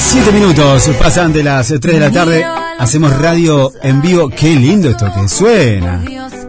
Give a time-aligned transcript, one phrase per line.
[0.00, 2.46] Siete minutos pasan de las 3 de la tarde.
[2.78, 4.28] Hacemos radio en vivo.
[4.28, 6.02] Qué lindo esto que suena.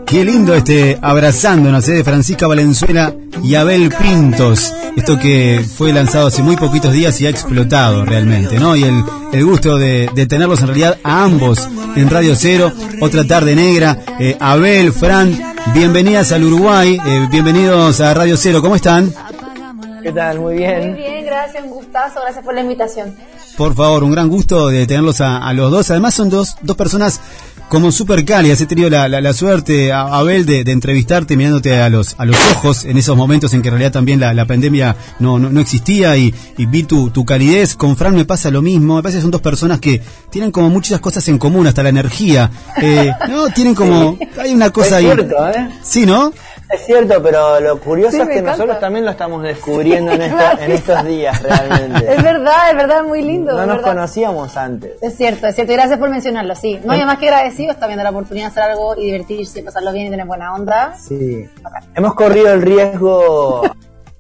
[0.06, 1.94] Qué lindo este abrazándonos ¿eh?
[1.94, 4.74] de Francisca Valenzuela y Abel Pintos.
[4.96, 8.76] Esto que fue lanzado hace muy poquitos días y ha explotado realmente, ¿no?
[8.76, 12.72] Y el, el gusto de, de, tenerlos en realidad a ambos en Radio Cero.
[13.02, 13.98] Otra tarde negra.
[14.20, 15.38] Eh, Abel, Fran,
[15.74, 17.00] bienvenidas al Uruguay.
[17.06, 18.62] Eh, bienvenidos a Radio Cero.
[18.62, 19.14] ¿Cómo están?
[20.02, 20.40] ¿Qué tal?
[20.40, 20.92] Muy bien.
[20.92, 23.16] Muy bien, gracias, un gustazo, gracias por la invitación.
[23.60, 25.92] Por favor, un gran gusto de tenerlos a, a los dos.
[25.92, 27.20] Además son dos, dos personas
[27.68, 28.62] como súper cálidas.
[28.62, 32.38] He tenido la, la, la suerte, Abel, de, de, entrevistarte mirándote a los, a los
[32.54, 35.60] ojos en esos momentos en que en realidad también la, la pandemia no, no, no
[35.60, 37.76] existía y, y, vi tu, tu calidez.
[37.76, 38.96] Con Fran me pasa lo mismo.
[38.96, 41.90] Me parece que son dos personas que tienen como muchas cosas en común, hasta la
[41.90, 42.50] energía.
[42.82, 44.18] Eh, no, tienen como...
[44.42, 45.08] Hay una cosa ahí.
[45.08, 45.70] ¿eh?
[45.84, 46.32] Sí, ¿no?
[46.72, 48.52] Es cierto, pero lo curioso Sí, es que encanta.
[48.52, 52.14] nosotros también lo estamos descubriendo en, esta- en estos días realmente.
[52.14, 53.54] Es verdad, es verdad, muy lindo.
[53.54, 53.84] No nos verdad.
[53.94, 54.92] conocíamos antes.
[55.02, 56.80] Es cierto, es cierto, y gracias por mencionarlo, sí.
[56.84, 59.92] No hay más que agradecidos también de la oportunidad de hacer algo y divertirse, pasarlo
[59.92, 60.94] bien y tener buena onda.
[60.96, 61.50] Sí.
[61.96, 63.64] Hemos corrido el riesgo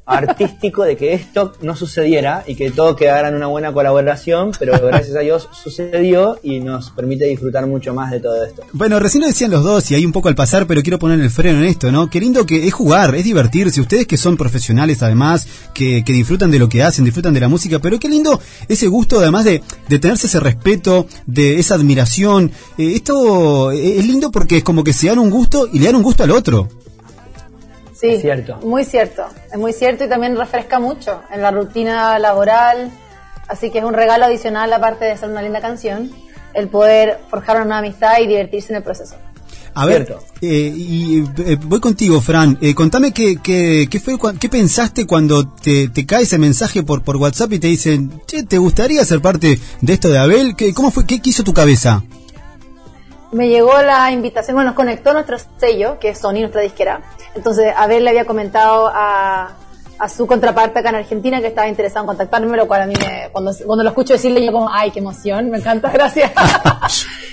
[0.09, 4.73] artístico de que esto no sucediera y que todo quedara en una buena colaboración, pero
[4.81, 8.63] gracias a Dios sucedió y nos permite disfrutar mucho más de todo esto.
[8.73, 11.19] Bueno, recién lo decían los dos y hay un poco al pasar, pero quiero poner
[11.19, 12.09] el freno en esto, ¿no?
[12.09, 13.81] Qué lindo que es jugar, es divertirse.
[13.81, 17.79] Ustedes que son profesionales además, que, disfrutan de lo que hacen, disfrutan de la música,
[17.79, 22.51] pero qué lindo ese gusto además de, de tenerse ese respeto, de esa admiración.
[22.77, 25.95] Eh, esto es lindo porque es como que se dan un gusto y le dan
[25.95, 26.67] un gusto al otro.
[27.99, 28.57] Sí, Es cierto.
[28.63, 32.91] muy cierto, es muy cierto y también refresca mucho en la rutina laboral,
[33.47, 36.09] así que es un regalo adicional aparte de ser una linda canción,
[36.53, 39.15] el poder forjar una amistad y divertirse en el proceso.
[39.75, 40.25] A ver, Cierto.
[40.41, 42.57] eh, y eh, voy contigo, Fran.
[42.59, 46.81] Eh, contame qué, qué, qué fue, cua- qué pensaste cuando te, te cae ese mensaje
[46.83, 50.55] por, por WhatsApp y te dicen, che, ¿te gustaría ser parte de esto de Abel?
[50.55, 51.05] ¿Qué, ¿Cómo fue?
[51.05, 52.03] ¿Qué quiso tu cabeza?
[53.31, 57.01] Me llegó la invitación, bueno, nos conectó nuestro sello, que es Sony, nuestra disquera.
[57.35, 59.49] Entonces, Abel le había comentado a,
[59.99, 62.93] a su contraparte acá en Argentina que estaba interesado en contactarme, lo cual a mí,
[62.99, 66.31] me, cuando, cuando lo escucho decirle, yo como, ay, qué emoción, me encanta, gracias.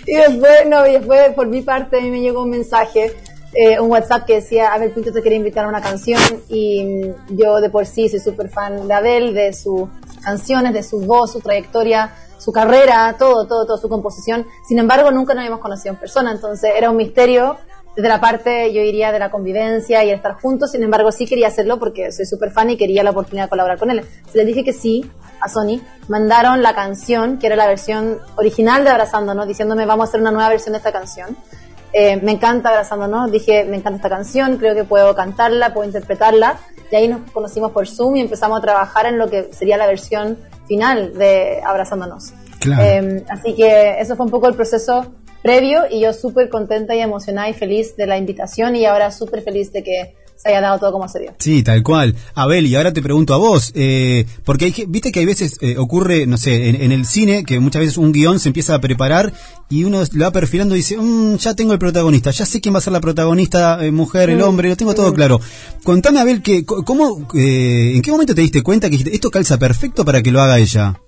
[0.04, 3.16] y después, no, y después, por mi parte, a mí me llegó un mensaje,
[3.54, 7.36] eh, un WhatsApp que decía, Abel Pinto te quería invitar a una canción, y mm,
[7.36, 9.88] yo de por sí soy súper fan de Abel, de sus
[10.22, 12.12] canciones, de su voz, su trayectoria,
[12.46, 14.46] su carrera, todo, todo, todo, su composición.
[14.68, 17.56] Sin embargo, nunca nos habíamos conocido en persona, entonces era un misterio
[17.96, 20.70] desde la parte, yo diría, de la convivencia y estar juntos.
[20.70, 23.80] Sin embargo, sí quería hacerlo porque soy súper fan y quería la oportunidad de colaborar
[23.80, 24.04] con él.
[24.30, 25.80] Se les dije que sí a Sony.
[26.06, 30.30] Mandaron la canción, que era la versión original de Abrazándonos, diciéndome vamos a hacer una
[30.30, 31.36] nueva versión de esta canción.
[31.92, 36.60] Eh, me encanta Abrazándonos, dije, me encanta esta canción, creo que puedo cantarla, puedo interpretarla.
[36.90, 39.86] Y ahí nos conocimos por Zoom y empezamos a trabajar en lo que sería la
[39.86, 42.32] versión final de Abrazándonos.
[42.60, 42.82] Claro.
[42.82, 45.06] Eh, así que eso fue un poco el proceso
[45.42, 49.42] previo y yo súper contenta y emocionada y feliz de la invitación y ahora súper
[49.42, 51.34] feliz de que se haya dado todo como se dio.
[51.38, 52.14] Sí, tal cual.
[52.34, 55.76] Abel, y ahora te pregunto a vos, eh, porque hay, viste que hay veces eh,
[55.78, 58.80] ocurre, no sé, en, en el cine, que muchas veces un guion se empieza a
[58.80, 59.32] preparar
[59.68, 62.74] y uno lo va perfilando y dice, "Mm, ya tengo el protagonista, ya sé quién
[62.74, 65.40] va a ser la protagonista, eh, mujer, el hombre, lo tengo todo claro.
[65.82, 69.58] Contame, Abel, que, ¿cómo, eh, ¿en qué momento te diste cuenta que dijiste, esto calza
[69.58, 71.00] perfecto para que lo haga ella?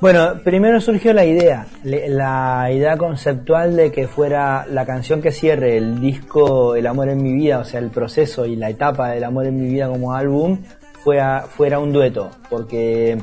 [0.00, 5.76] Bueno, primero surgió la idea, la idea conceptual de que fuera la canción que cierre
[5.76, 9.24] el disco El amor en mi vida, o sea, el proceso y la etapa del
[9.24, 10.58] amor en mi vida como álbum,
[11.02, 13.18] fuera, fuera un dueto, porque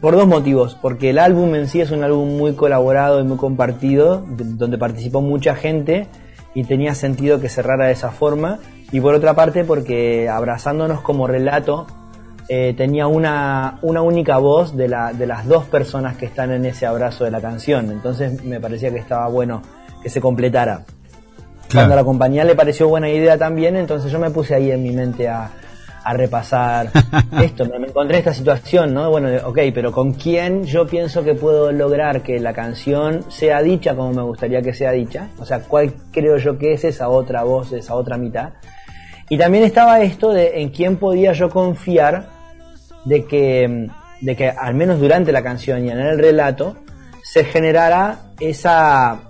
[0.00, 3.36] por dos motivos, porque el álbum en sí es un álbum muy colaborado y muy
[3.36, 6.06] compartido, de- donde participó mucha gente
[6.54, 8.60] y tenía sentido que cerrara de esa forma,
[8.90, 11.86] y por otra parte porque abrazándonos como relato,
[12.54, 16.66] eh, tenía una, una única voz de, la, de las dos personas que están en
[16.66, 17.90] ese abrazo de la canción.
[17.90, 19.62] Entonces me parecía que estaba bueno
[20.02, 20.84] que se completara.
[21.72, 24.82] Cuando a la compañía le pareció buena idea también, entonces yo me puse ahí en
[24.82, 25.48] mi mente a,
[26.04, 26.90] a repasar
[27.42, 27.64] esto.
[27.64, 29.08] Me, me encontré esta situación, ¿no?
[29.08, 33.96] Bueno, ok, pero ¿con quién yo pienso que puedo lograr que la canción sea dicha
[33.96, 35.28] como me gustaría que sea dicha?
[35.38, 38.50] O sea, ¿cuál creo yo que es esa otra voz, esa otra mitad?
[39.30, 42.31] Y también estaba esto de en quién podía yo confiar
[43.04, 43.88] de que,
[44.20, 46.76] de que al menos durante la canción y en el relato
[47.22, 49.20] se generara esa,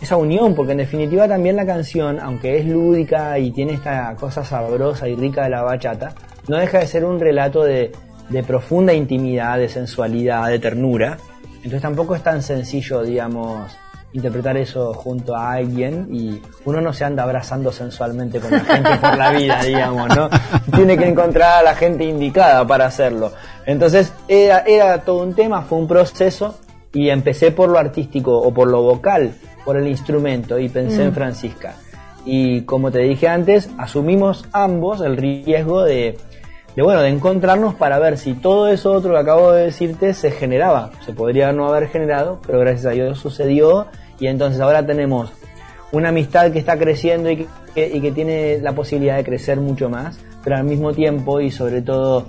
[0.00, 4.44] esa unión, porque en definitiva también la canción, aunque es lúdica y tiene esta cosa
[4.44, 6.14] sabrosa y rica de la bachata,
[6.48, 7.92] no deja de ser un relato de,
[8.28, 11.18] de profunda intimidad, de sensualidad, de ternura.
[11.56, 13.70] Entonces tampoco es tan sencillo, digamos,
[14.12, 18.96] interpretar eso junto a alguien y uno no se anda abrazando sensualmente con la gente
[18.96, 20.30] por la vida, digamos, ¿no?
[20.74, 23.32] Tiene que encontrar a la gente indicada para hacerlo.
[23.66, 26.58] Entonces era, era todo un tema, fue un proceso
[26.92, 29.32] y empecé por lo artístico o por lo vocal,
[29.64, 31.14] por el instrumento y pensé en mm.
[31.14, 31.74] Francisca.
[32.24, 36.18] Y como te dije antes, asumimos ambos el riesgo de,
[36.78, 40.30] de, bueno, de encontrarnos para ver si todo eso otro que acabo de decirte se
[40.30, 40.92] generaba.
[41.04, 43.88] Se podría no haber generado, pero gracias a Dios sucedió
[44.20, 45.32] y entonces ahora tenemos
[45.90, 49.90] una amistad que está creciendo y que, y que tiene la posibilidad de crecer mucho
[49.90, 52.26] más, pero al mismo tiempo y sobre todo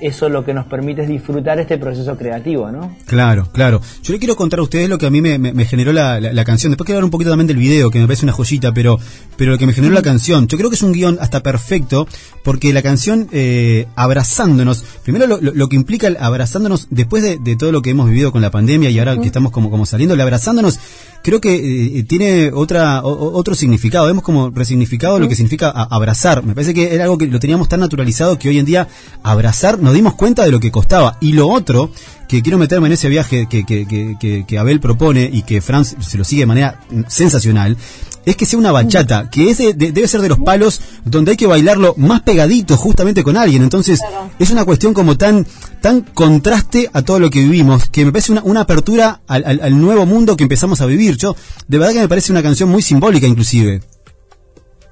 [0.00, 2.96] eso lo que nos permite es disfrutar este proceso creativo, ¿no?
[3.06, 3.80] Claro, claro.
[4.02, 6.70] Yo le quiero contar a ustedes lo que a mí me, generó la, canción.
[6.70, 8.98] Después quiero hablar un poquito también del video, que me parece una joyita, pero,
[9.36, 10.46] pero lo que me generó la canción.
[10.46, 12.06] Yo creo que es un guion hasta perfecto,
[12.44, 17.82] porque la canción eh, abrazándonos, primero lo, que implica el abrazándonos después de, todo lo
[17.82, 20.78] que hemos vivido con la pandemia y ahora que estamos como, como saliendo, el abrazándonos
[21.22, 24.08] creo que eh, tiene otra otro significado.
[24.08, 26.44] Hemos como resignificado lo que significa abrazar.
[26.44, 28.88] Me parece que era algo que lo teníamos tan naturalizado que hoy en día
[29.22, 31.16] abrazar nos dimos cuenta de lo que costaba.
[31.20, 31.90] Y lo otro,
[32.28, 35.96] que quiero meterme en ese viaje que, que, que, que Abel propone y que Franz
[36.00, 37.76] se lo sigue de manera sensacional,
[38.24, 41.46] es que sea una bachata, que es debe ser de los palos donde hay que
[41.46, 43.62] bailarlo más pegadito justamente con alguien.
[43.62, 44.00] Entonces
[44.38, 45.46] es una cuestión como tan
[45.80, 49.80] tan contraste a todo lo que vivimos, que me parece una, una apertura al, al,
[49.80, 51.16] nuevo mundo que empezamos a vivir.
[51.16, 51.34] Yo,
[51.66, 53.82] de verdad que me parece una canción muy simbólica inclusive.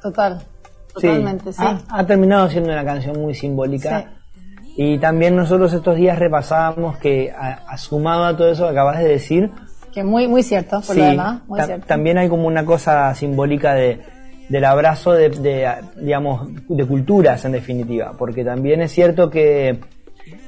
[0.03, 0.43] Total,
[0.93, 1.63] totalmente, sí.
[1.89, 4.13] Ha, terminado siendo una canción muy simbólica.
[4.77, 9.09] Y también nosotros estos días repasábamos que, a, sumado a todo eso que acabas de
[9.09, 9.51] decir,
[9.93, 11.41] que muy, muy cierto, por lo demás.
[11.47, 11.87] Muy cierto.
[11.87, 14.01] También hay como una cosa simbólica de,
[14.49, 15.31] del abrazo de,
[15.97, 19.79] digamos, de culturas en definitiva, porque también es cierto que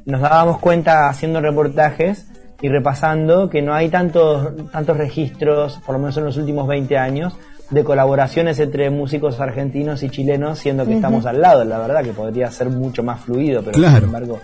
[0.04, 2.26] nos dábamos cuenta haciendo reportajes
[2.60, 6.96] y repasando que no hay tantos, tantos registros, por lo menos en los últimos 20
[6.96, 7.34] años,
[7.70, 12.12] de colaboraciones entre músicos argentinos y chilenos, siendo que estamos al lado, la verdad, que
[12.12, 14.38] podría ser mucho más fluido, pero sin embargo.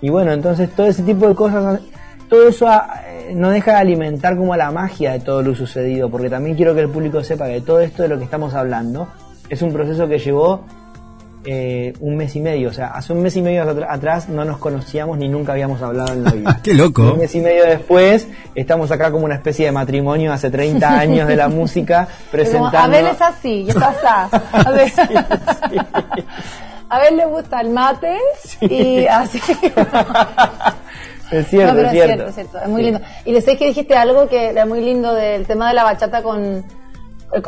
[0.00, 1.80] Y bueno, entonces todo ese tipo de cosas
[2.28, 6.30] todo eso eh, no deja de alimentar como la magia de todo lo sucedido, porque
[6.30, 9.08] también quiero que el público sepa que todo esto de lo que estamos hablando
[9.48, 10.64] es un proceso que llevó
[11.44, 14.58] eh, un mes y medio, o sea, hace un mes y medio atrás no nos
[14.58, 16.60] conocíamos ni nunca habíamos hablado en la vida.
[16.62, 17.12] ¡Qué loco!
[17.12, 21.28] Un mes y medio después estamos acá como una especie de matrimonio hace 30 años
[21.28, 22.78] de la música presentando...
[22.78, 24.24] a ver es así, y pasa.
[24.52, 24.92] A ver.
[26.90, 28.18] A ver le gusta el mate
[28.60, 29.40] y así.
[31.30, 32.26] Es cierto, es, cierto.
[32.26, 33.00] es cierto, es muy lindo.
[33.24, 36.64] Y decís que dijiste algo que era muy lindo del tema de la bachata con...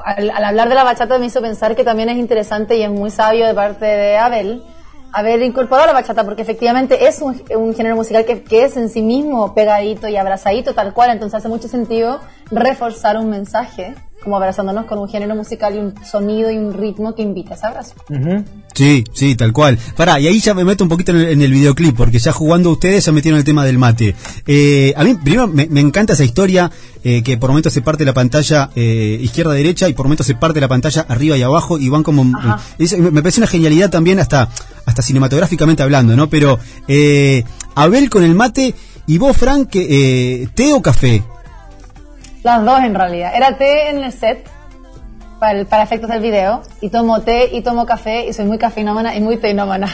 [0.04, 3.10] Al, hablar de la bachata me hizo pensar que también es interesante y es muy
[3.10, 4.62] sabio de parte de Abel
[5.12, 8.88] haber incorporado la bachata porque efectivamente es un, un género musical que, que, es en
[8.90, 14.36] sí mismo pegadito y abrazadito tal cual, entonces hace mucho sentido reforzar un mensaje como
[14.36, 17.66] abrazándonos con un género musical y un sonido y un ritmo que invita a ese
[17.66, 17.94] abrazo.
[18.74, 19.78] Sí, sí, tal cual.
[19.96, 23.04] Pará, y ahí ya me meto un poquito en el, videoclip, porque ya jugando ustedes
[23.04, 24.14] ya metieron el tema del mate.
[24.46, 26.70] Eh, a mí, primero, me, encanta esa historia,
[27.02, 30.60] eh, que por momentos se parte la pantalla eh, izquierda-derecha y por momentos se parte
[30.60, 32.24] la pantalla arriba y abajo y van como...
[32.24, 34.48] me parece una genialidad también hasta,
[34.86, 36.28] hasta cinematográficamente hablando, ¿no?
[36.28, 36.58] Pero
[37.74, 38.74] Abel con el mate
[39.06, 41.22] y vos, Frank, té o café.
[42.42, 43.32] Las dos en realidad.
[43.34, 44.48] Era té en el set
[45.38, 49.14] para, para efectos del video y tomo té y tomo café y soy muy cafeinómana
[49.16, 49.88] y muy teinómana.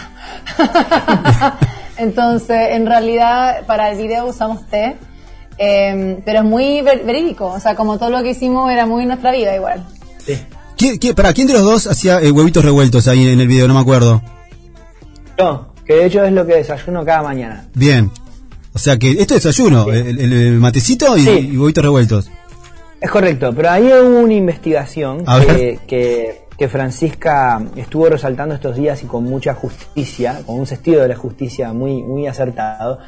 [1.97, 4.97] Entonces, en realidad, para el video usamos té,
[5.57, 7.47] em, pero es muy verídico.
[7.47, 9.85] O sea, como todo lo que hicimos era muy nuestra vida igual.
[10.25, 11.13] Sí.
[11.15, 13.67] ¿Para quién de los dos hacía eh, huevitos revueltos ahí en el video?
[13.67, 14.23] No me acuerdo.
[15.39, 17.67] Yo, que de hecho es lo que desayuno cada mañana.
[17.75, 18.11] Bien.
[18.77, 22.31] O sea que esto es desayuno, el, matecito y, huevitos revueltos.
[23.01, 25.25] Es correcto, pero ahí hubo una investigación
[25.87, 31.09] que, que, Francisca estuvo resaltando estos días y con mucha justicia, con un sentido de
[31.09, 32.99] la justicia muy, muy acertado,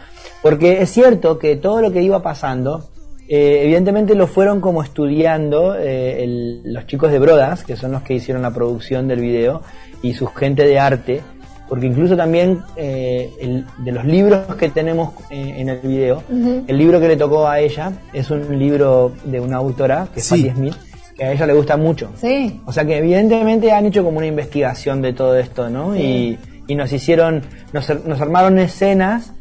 [0.40, 2.88] porque es cierto que todo lo que iba pasando,
[3.28, 8.14] eh, evidentemente lo fueron como estudiando eh, los chicos de Brodas, que son los que
[8.14, 9.60] hicieron la producción del video,
[10.00, 11.22] y su gente de arte,
[11.68, 17.00] porque incluso también eh, de los libros que tenemos eh, en el video, el libro
[17.00, 20.50] que le tocó a ella es un libro de una autora, que es sí.
[20.54, 20.74] Smith,
[21.16, 22.10] que a ella le gusta mucho.
[22.16, 22.60] Sí.
[22.64, 25.96] O sea que evidentemente han hecho como una investigación de todo esto, ¿no?
[25.96, 29.34] Y, y, nos hicieron, nos, nos armaron escenas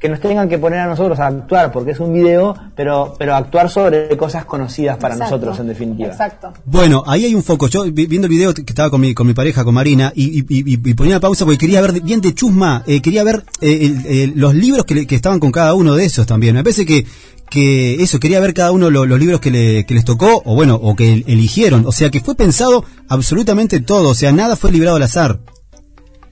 [0.00, 3.34] que nos tengan que poner a nosotros a actuar, porque es un video, pero, pero
[3.34, 6.08] actuar sobre cosas conocidas para nosotros, en definitiva.
[6.08, 6.54] Exacto.
[6.64, 7.68] Bueno, ahí hay un foco.
[7.68, 10.94] Yo viendo el video que estaba con mi, con mi pareja, con Marina, y, y,
[10.94, 14.86] ponía una pausa porque quería ver bien de chusma, eh, quería ver eh, los libros
[14.86, 16.54] que, que estaban con cada uno de esos también.
[16.54, 17.04] Me parece que
[17.50, 20.76] que eso, quería ver cada uno los libros que, le, que les tocó, o bueno,
[20.80, 21.84] o que eligieron.
[21.84, 25.40] O sea, que fue pensado absolutamente todo, o sea, nada fue librado al azar.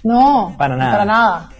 [0.05, 0.93] No, para nada.
[0.93, 1.51] Para nada.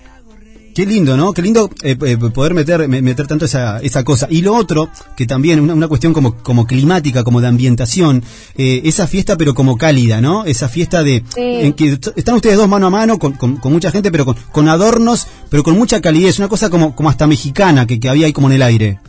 [0.79, 1.33] Qué lindo, ¿no?
[1.33, 4.29] Qué lindo eh, eh, poder meter, meter tanto esa, esa cosa.
[4.31, 8.23] Y lo otro, que también, una, una cuestión como, como climática, como de ambientación,
[8.57, 10.45] eh, esa fiesta pero como cálida, ¿no?
[10.45, 11.25] Esa fiesta de...
[11.35, 14.69] En que están ustedes dos mano a mano con, con, mucha gente, pero con, con,
[14.69, 18.33] adornos, pero con mucha calidez, una cosa como, como hasta mexicana que, que había ahí
[18.33, 19.01] como en el aire.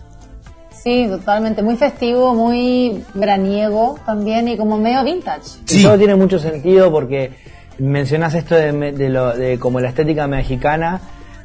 [0.84, 1.62] Sí, totalmente.
[1.62, 5.60] Muy festivo, muy veraniego también y como medio vintage.
[5.66, 5.82] Sí.
[5.82, 7.30] Eso tiene mucho sentido porque
[7.78, 11.00] mencionas esto de, de, lo, de como la estética mexicana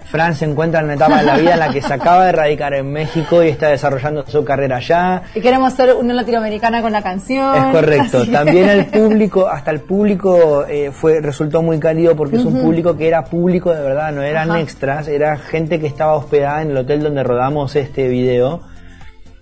[0.04, 2.32] Fran se encuentra en una etapa de la vida en la que se acaba de
[2.32, 5.22] radicar en México y está desarrollando su carrera allá.
[5.34, 7.54] Y queremos ser una latinoamericana con la canción.
[7.56, 8.26] Es correcto.
[8.26, 12.96] También el público, hasta el público eh, fue resultó muy cálido porque es un público
[12.96, 16.76] que era público de verdad, no eran extras, era gente que estaba hospedada en el
[16.76, 18.60] hotel donde rodamos este video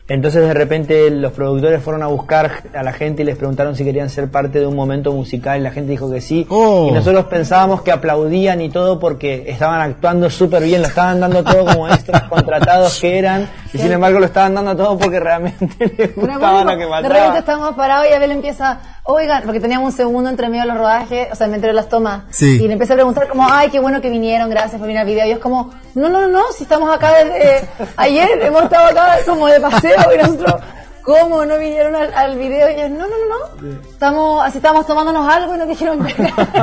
[0.09, 3.85] entonces de repente los productores fueron a buscar a la gente y les preguntaron si
[3.85, 6.47] querían ser parte de un momento musical y la gente dijo que sí.
[6.51, 6.89] Oh.
[6.91, 11.45] Y nosotros pensábamos que aplaudían y todo porque estaban actuando súper bien, lo estaban dando
[11.45, 15.67] todo como extras contratados que eran y sin embargo lo estaban dando todo porque realmente
[15.99, 17.03] les gustaba lo que faltaba.
[17.03, 20.69] De repente estábamos parados y Abel empieza, oigan, porque teníamos un segundo entre medio de
[20.69, 22.25] los rodajes, o sea, entre las tomas.
[22.41, 25.07] Y le empieza a preguntar como, ay, qué bueno que vinieron, gracias por venir al
[25.07, 25.27] video.
[25.27, 29.47] Y es como, no, no, no, si estamos acá desde ayer, hemos estado acá como
[29.47, 30.55] de paseo y nosotros...
[31.03, 32.71] ¿Cómo no vinieron al, video?
[32.71, 33.81] Y ellos, no, no, no, no.
[33.91, 35.99] Estamos, así estábamos tomándonos algo y no dijeron.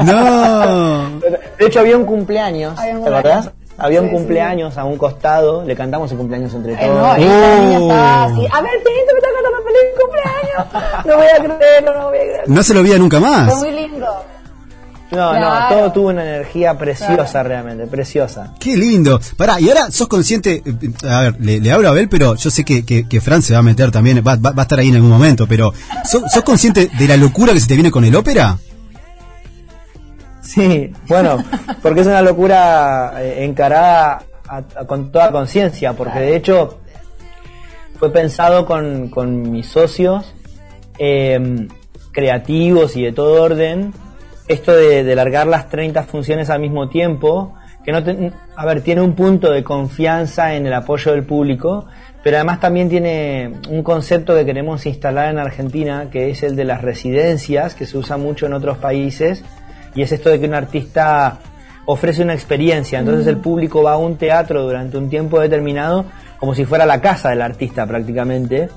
[0.05, 1.19] No.
[1.19, 2.73] De hecho, había un cumpleaños.
[2.75, 3.51] ¿Te acordás?
[3.79, 6.95] Había un cumpleaños a un costado, le cantamos el cumpleaños entre todos.
[6.95, 11.05] no, esta niña estaba así, a ver, Tinto, me está cantando feliz cumpleaños.
[11.05, 12.53] No voy a creerlo, no voy a creerlo.
[12.53, 13.53] No se lo veía nunca más.
[13.53, 14.07] Fue muy lindo.
[15.11, 18.53] No, no, todo tuvo una energía preciosa realmente, preciosa.
[18.59, 19.19] Qué lindo.
[19.37, 22.63] Pará, y ahora sos consciente, eh, a ver, le, hablo a Abel, pero yo sé
[22.63, 25.09] que, que, Fran se va a meter también, va, va, a estar ahí en algún
[25.09, 25.73] momento, pero
[26.05, 28.57] ¿sos, ¿sos consciente de la locura que se te viene con el ópera?
[30.49, 31.37] Sí, bueno,
[31.83, 34.23] porque es una locura eh, encarada
[34.87, 36.79] con toda conciencia, porque de hecho
[37.99, 40.33] fue pensado con, con mis socios
[40.97, 41.67] em,
[42.11, 43.93] creativos y de todo orden,
[44.47, 47.53] esto de, largar las 30 funciones al mismo tiempo,
[47.85, 47.99] que no
[48.55, 51.85] a ver, tiene un punto de confianza en el apoyo del público,
[52.23, 56.65] pero además también tiene un concepto que queremos instalar en Argentina, que es el de
[56.65, 59.43] las residencias, que se usa mucho en otros países,
[59.99, 61.39] y es esto de que un artista
[61.83, 66.05] ofrece una experiencia, entonces el público va a un teatro durante un tiempo determinado
[66.39, 68.69] como si fuera la casa del artista prácticamente,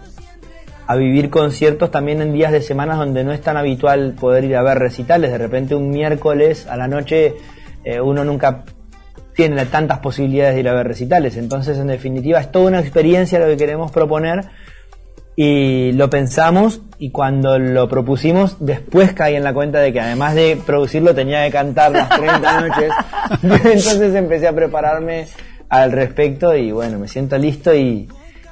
[0.84, 4.56] a vivir conciertos también en días de semanas donde no es tan habitual poder ir
[4.56, 7.36] a ver recitales, de repente un miércoles a la noche
[7.84, 8.64] eh, uno nunca
[9.36, 13.38] tiene tantas posibilidades de ir a ver recitales, entonces en definitiva es toda una experiencia
[13.38, 14.40] lo que queremos proponer
[15.34, 20.34] y lo pensamos y cuando lo propusimos después caí en la cuenta de que además
[20.34, 22.92] de producirlo tenía que cantar las 30 noches.
[23.42, 25.26] Entonces empecé a prepararme
[25.68, 28.08] al respecto y bueno me siento listo y,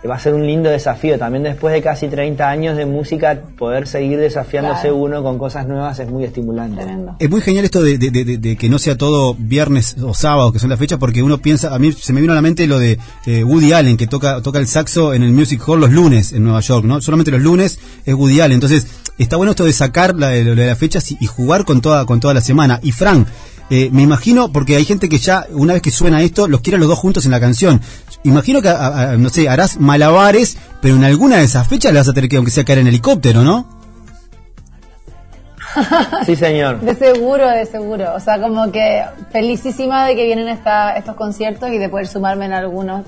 [0.09, 1.19] va a ser un lindo desafío.
[1.19, 5.99] También después de casi 30 años de música, poder seguir desafiándose uno con cosas nuevas
[5.99, 6.83] es muy estimulante.
[7.19, 10.71] Es muy genial esto de, de, que no sea todo viernes o sábado, que son
[10.71, 12.99] las fechas, porque uno piensa, a mí se me vino a la mente lo de
[13.26, 16.45] eh, Woody Allen, que toca, toca el saxo en el Music Hall los lunes en
[16.45, 17.00] Nueva York, ¿no?
[17.00, 18.54] Solamente los lunes es Woody Allen.
[18.54, 18.87] Entonces,
[19.19, 22.35] está bueno esto de sacar la, de, las fechas y, jugar con toda, con toda
[22.35, 22.80] la semana.
[22.83, 23.28] Y Frank,
[23.71, 26.79] eh, me imagino, porque hay gente que ya, una vez que suena esto, los quiere
[26.79, 27.81] los dos juntos en la canción.
[28.25, 28.69] Imagino que,
[29.19, 32.37] no sé, harás malabares, pero en alguna de esas fechas le vas a tener que,
[32.37, 33.67] aunque sea, caer en helicóptero, ¿no?
[36.27, 36.81] Sí, señor.
[36.81, 38.15] De seguro, de seguro.
[38.15, 42.47] O sea, como que felicísima de que vienen esta, estos conciertos y de poder sumarme
[42.47, 43.05] en algunos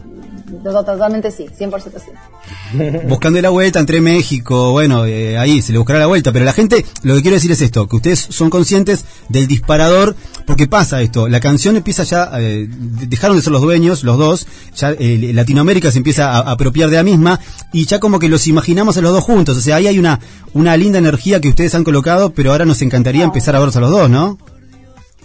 [0.63, 2.99] Totalmente sí, 100% sí.
[3.09, 6.53] Buscando la vuelta entre México, bueno, eh, ahí se le buscará la vuelta, pero la
[6.53, 10.15] gente, lo que quiero decir es esto, que ustedes son conscientes del disparador,
[10.47, 14.47] porque pasa esto, la canción empieza ya, eh, dejaron de ser los dueños, los dos,
[14.75, 17.41] ya eh, Latinoamérica se empieza a, apropiar de la misma,
[17.73, 20.21] y ya como que los imaginamos a los dos juntos, o sea, ahí hay una,
[20.55, 23.81] una linda energía que ustedes han colocado, pero ahora nos encantaría empezar a verlos a
[23.81, 24.39] los dos, ¿no?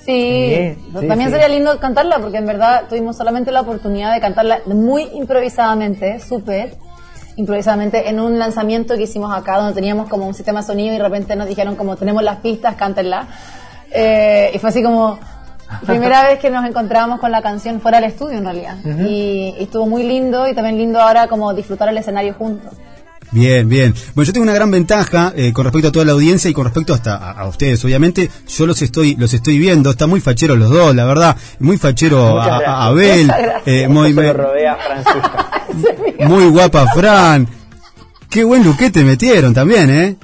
[0.06, 5.04] Sí, también sería lindo cantarla porque en verdad tuvimos solamente la oportunidad de cantarla muy
[5.14, 6.78] improvisadamente, súper
[7.38, 10.98] improvisadamente en un lanzamiento que hicimos acá donde teníamos como un sistema de sonido y
[10.98, 13.28] de repente nos dijeron como tenemos las pistas, cántenla.
[13.92, 15.20] Eh, y fue así como
[15.86, 18.76] primera vez que nos encontrábamos con la canción fuera del estudio en realidad.
[18.86, 22.74] y, y, estuvo muy lindo y también lindo ahora como disfrutar el escenario juntos.
[23.32, 23.94] Bien, bien.
[24.16, 26.64] Bueno, yo tengo una gran ventaja eh, con respecto a toda la audiencia y con
[26.64, 28.32] respecto hasta a, a ustedes, obviamente.
[28.48, 31.36] Yo los estoy los estoy viendo, están muy facheros los dos, la verdad.
[31.60, 33.30] Muy fachero a, Abel,
[33.66, 34.34] eh, muy, me-
[36.20, 37.46] muy guapa Fran.
[38.30, 40.16] Qué buen luquete metieron también, ¿eh?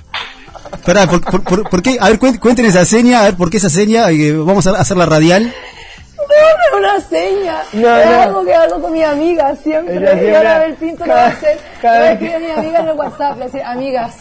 [0.86, 1.98] Pará, ¿por, por, por- por qué?
[2.00, 4.10] A ver, cuen- cuenten esa seña, a ver, ¿por qué esa seña?
[4.10, 5.44] Eh, vamos a hacerla radial.
[5.46, 7.62] Es una seña.
[7.74, 8.22] No, es no.
[8.22, 9.98] algo que hago con mi amiga siempre.
[9.98, 11.58] Ella Y siempre- ahora Abel Pinto lo va a hacer.
[11.82, 14.16] cada Cada vez que a mi amiga en el WhatsApp le dice, amigas,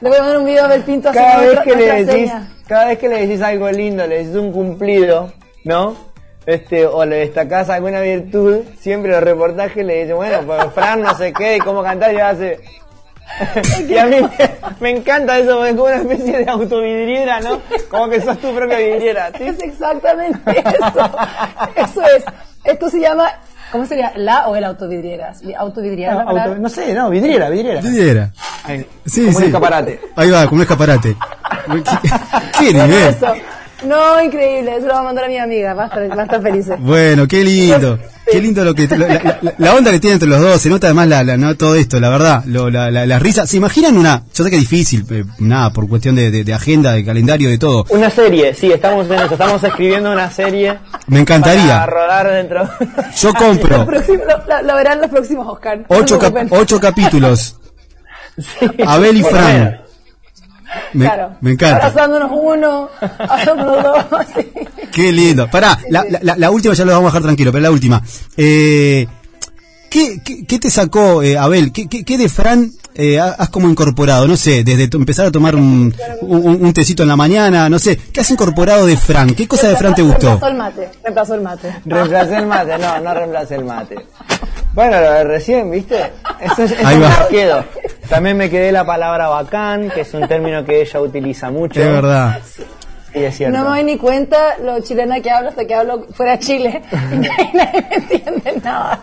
[0.00, 2.30] le voy a mandar un video a Abel Pinto cada vez nuestra, que le decís,
[2.30, 2.48] seña.
[2.66, 5.32] cada vez que le decís algo lindo, le decís un cumplido,
[5.64, 5.96] ¿no?
[6.46, 11.14] Este, o le destacás alguna virtud, siempre los reportajes le dicen, bueno, pues Fran no
[11.16, 12.60] sé qué, y cómo cantar, y hace...
[13.88, 14.16] y a mí
[14.80, 17.60] me, encanta eso, porque es como una especie de autovidriera, ¿no?
[17.88, 19.30] Como que sos tu propia vidriera.
[19.36, 19.44] ¿sí?
[19.44, 21.10] Es exactamente eso.
[21.76, 22.24] Eso es.
[22.64, 23.28] Esto se llama,
[23.72, 24.12] ¿cómo sería?
[24.16, 25.42] ¿La o el autovidrieras?
[25.58, 26.24] ¿Autovidriera?
[26.24, 27.80] No, auto- no sé, no, vidriera, vidriera.
[27.80, 28.30] Vidriera.
[28.64, 29.44] Ahí, Sí, como sí.
[29.44, 30.00] un escaparate.
[30.14, 31.16] Ahí va, como un escaparate.
[31.72, 31.82] ¿Qué,
[32.58, 33.08] qué nivel?
[33.08, 33.34] eso.
[33.84, 34.76] No, increíble.
[34.76, 35.74] Eso lo va a mandar a mi amiga.
[35.74, 36.66] Va a estar, va a estar feliz.
[36.78, 37.98] Bueno, qué lindo.
[38.30, 40.70] Qué lindo lo que la, la- la- la onda que tiene entre los dos, se
[40.70, 43.46] nota además la, la- no, todo esto, la verdad, lo, la, la, la risa.
[43.48, 44.22] ¿Se imaginan una?
[44.32, 47.50] Yo sé que es difícil, eh, nada, por cuestión de, de- de agenda, de calendario,
[47.50, 47.84] de todo.
[47.90, 50.78] Una serie, sí, estamos en eso, estamos escribiendo una serie.
[51.08, 51.66] Me encantaría.
[51.80, 52.68] Para rodar dentro.
[53.20, 55.84] Yo compro Lo, próximo- lo- lo- lo verán los próximos Oscar.
[55.88, 57.56] Ocho, cap- capítulos.
[58.38, 59.81] Sí, Abel y Fran.
[60.94, 61.36] Me, Claro.
[61.40, 61.76] me encanta.
[61.86, 62.88] Abrazándonos uno,
[63.18, 64.26] abrazándonos dos.
[64.92, 65.48] Qué lindo.
[65.50, 68.02] Pará, la, la- la- la última ya lo vamos a dejar tranquilo, pero la última.
[68.36, 69.06] Eh,
[69.90, 71.72] ¿qué, qué, qué te sacó, eh, Abel?
[71.72, 74.28] ¿Qué, qué, qué de Fran eh, ha- has como incorporado?
[74.28, 77.96] No sé, desde empezar a tomar un, un, un tecito en la mañana, no sé.
[78.12, 79.34] ¿Qué has incorporado de Fran?
[79.34, 80.38] ¿Qué cosa de Fran te gustó?
[80.40, 80.90] Reemplazó el mate.
[81.02, 81.74] Reemplazó el mate.
[81.86, 83.96] Reemplacé el mate, no, no reemplacé el mate.
[84.74, 85.96] Bueno, lo de recién, ¿viste?
[86.40, 87.08] Eso, es- eso Ahí va.
[87.08, 87.64] me quedo.
[88.08, 91.80] También me quedé la palabra bacán, que es un término que ella utiliza mucho.
[91.80, 92.38] Es verdad.
[93.14, 93.58] Y es cierto.
[93.58, 96.82] No me doy ni cuenta lo chilena que hablo hasta que hablo fuera de Chile.
[97.12, 97.16] Y
[97.56, 98.98] nadie me entiende nada.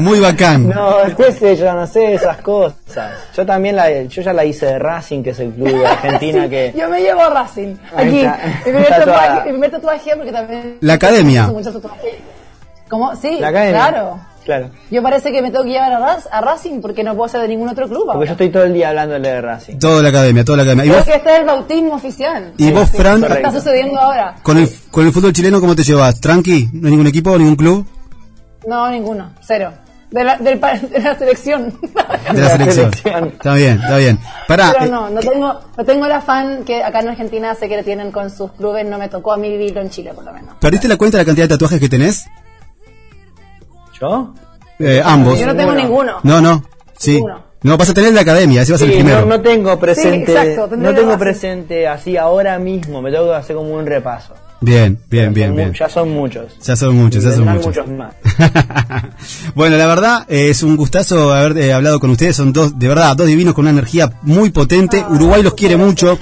[0.00, 0.68] Muy bacán.
[0.70, 0.96] No,
[1.38, 3.12] sé yo, no sé esas cosas.
[3.36, 6.42] Yo también la, yo ya la hice de Racing, que es el club de Argentina
[6.44, 6.74] Sí, que...
[6.76, 7.76] Yo me llevo a Racing.
[7.96, 8.10] Aquí.
[8.10, 8.28] mi
[9.44, 10.78] primer tatuaje, porque también.
[10.80, 11.48] La academia.
[12.88, 13.14] ¿Cómo?
[13.16, 13.80] Sí, La academia.
[13.80, 14.20] claro.
[14.44, 14.70] Claro.
[14.92, 17.40] Yo parece que me tengo que llevar a, Raz- a Racing porque no puedo ser
[17.40, 18.02] de ningún otro club.
[18.04, 18.26] Porque ahora.
[18.26, 19.78] yo estoy todo el día hablándole de Racing.
[19.80, 20.84] Toda la academia, toda la academia.
[20.84, 22.52] ¿Y Creo vos, que este es el bautismo oficial.
[22.56, 24.36] y vos Fran, ¿Qué está sucediendo ahora?
[24.44, 26.20] con el, con el fútbol chileno cómo te llevas?
[26.20, 26.70] ¿Tranqui?
[26.74, 27.86] ¿No hay ningún equipo, ningún club?
[28.68, 29.32] No, ninguno.
[29.44, 29.72] Cero.
[30.12, 30.60] De la, del
[30.92, 31.74] de la selección.
[32.32, 32.90] De la selección.
[32.94, 34.20] Está bien, está bien.
[34.46, 37.68] Pará, Pero eh, no, no tengo, no tengo el afán que acá en Argentina sé
[37.68, 38.86] que le tienen con sus clubes.
[38.86, 40.54] No me tocó a mí vivirlo en Chile, por lo menos.
[40.60, 42.26] ¿perdiste la cuenta de la cantidad de tatuajes que tenés?
[44.00, 44.34] ¿Yo?
[44.78, 45.38] Eh, ambos.
[45.38, 46.18] Yo no tengo ninguno.
[46.22, 46.62] No, no.
[46.98, 47.14] Sí.
[47.14, 47.46] Ninguno.
[47.62, 49.20] No, vas a tener en la academia, ese va a ser el primero.
[49.22, 53.26] no, no tengo presente, Sí, exacto, tendría no tengo presente así ahora mismo, me tengo
[53.26, 54.34] que hacer como un repaso.
[54.60, 55.72] Bien, bien, bien, bien.
[55.74, 56.58] Ya son muchos.
[56.64, 57.66] Ya son muchos, ya son muchos.
[57.66, 58.14] muchos más.
[59.54, 62.36] bueno, la verdad eh, es un gustazo haber eh, hablado con ustedes.
[62.36, 65.04] Son dos, de verdad, dos divinos con una energía muy potente.
[65.10, 66.18] Uruguay los quiere mucho.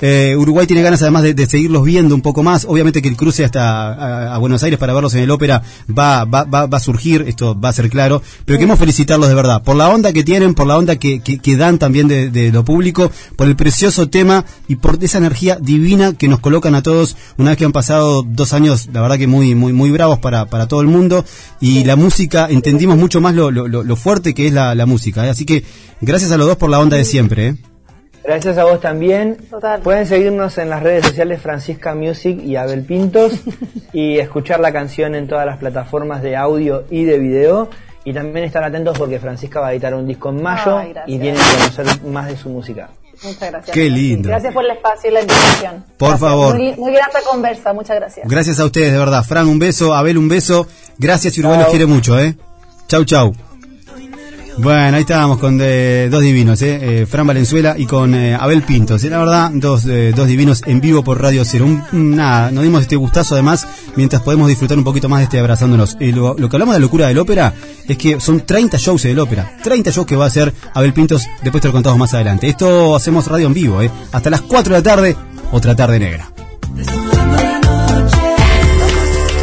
[0.00, 2.64] Eh, Uruguay tiene ganas además de, de seguirlos viendo un poco más.
[2.64, 5.62] Obviamente que el cruce hasta a, a Buenos Aires para verlos en el ópera
[5.96, 8.22] va, va, va, va a surgir, esto va a ser claro.
[8.46, 11.38] Pero queremos felicitarlos de verdad por la onda que tienen, por la onda que, que,
[11.38, 15.58] que dan también de, de lo público, por el precioso tema y por esa energía
[15.60, 19.18] divina que nos colocan a todos una vez que han pasado dos años, la verdad
[19.18, 21.26] que muy, muy, muy bravos para, para todo el mundo.
[21.60, 25.26] Y la música, entendimos mucho más lo, lo, lo- fuerte que es la, la música.
[25.26, 25.28] ¿eh?
[25.28, 25.62] Así que
[26.00, 27.48] gracias a los dos por la onda de siempre.
[27.48, 27.56] ¿eh?
[28.24, 29.36] Gracias a vos también.
[29.50, 29.82] Total.
[29.82, 33.32] Pueden seguirnos en las redes sociales Francisca Music y Abel Pintos
[33.92, 37.68] y escuchar la canción en todas las plataformas de audio y de video.
[38.06, 41.18] Y también estar atentos porque Francisca va a editar un disco en mayo Ay, y
[41.18, 42.88] tienen que conocer más de su música.
[43.24, 43.74] Muchas gracias.
[43.74, 44.28] Qué lindo.
[44.28, 45.84] Gracias por el espacio y la invitación.
[45.96, 46.30] Por Gracias.
[46.30, 46.56] favor.
[46.56, 47.72] Muy, muy grata conversa.
[47.72, 48.28] Muchas gracias.
[48.28, 49.24] Gracias a ustedes, de verdad.
[49.24, 49.94] Fran, un beso.
[49.94, 50.66] Abel, un beso.
[50.98, 52.36] Gracias y Uruguay los quiere mucho, ¿eh?
[52.88, 53.32] Chau, chau.
[54.56, 56.78] Bueno, ahí estábamos con eh, dos divinos, ¿eh?
[57.02, 59.02] Eh, Fran Valenzuela y con eh, Abel Pintos.
[59.02, 59.10] ¿eh?
[59.10, 59.82] La verdad, dos,
[60.14, 61.64] dos divinos en vivo por Radio Cero.
[61.66, 65.38] Un- nada, nos dimos este gustazo además, mientras podemos disfrutar un poquito más de este
[65.40, 65.96] abrazándonos.
[65.98, 67.52] Lo, lo que hablamos de la locura del ópera
[67.88, 69.56] es que son 30 shows del ópera.
[69.64, 72.48] 30 shows que va a hacer Abel Pintos, después te lo contamos más adelante.
[72.48, 73.80] Esto hacemos radio en vivo.
[74.12, 75.16] Hasta las 4 de la tarde,
[75.50, 76.30] otra tarde negra.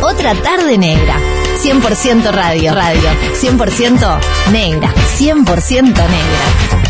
[0.01, 1.17] Otra tarde negra.
[1.63, 2.73] 100% radio.
[2.73, 3.11] Radio.
[3.33, 4.19] 100%
[4.51, 4.91] negra.
[5.17, 6.80] 100% negra.